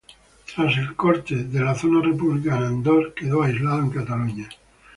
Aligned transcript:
Tras 0.55 0.77
el 0.79 0.95
corte 0.95 1.43
de 1.43 1.59
la 1.59 1.75
zona 1.75 2.01
republicana 2.01 2.65
en 2.65 2.81
dos 2.81 3.13
quedó 3.15 3.43
aislado 3.43 3.81
en 3.81 3.91
Cataluña. 3.91 4.49